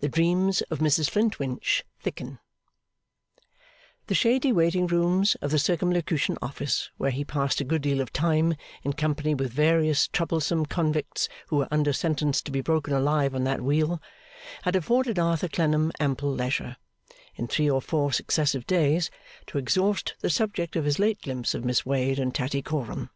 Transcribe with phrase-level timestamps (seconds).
[0.00, 2.40] The Dreams of Mrs Flintwinch thicken
[4.08, 8.12] The shady waiting rooms of the Circumlocution Office, where he passed a good deal of
[8.12, 13.32] time in company with various troublesome Convicts who were under sentence to be broken alive
[13.32, 14.02] on that wheel,
[14.62, 16.76] had afforded Arthur Clennam ample leisure,
[17.36, 19.08] in three or four successive days,
[19.46, 23.10] to exhaust the subject of his late glimpse of Miss Wade and Tattycoram.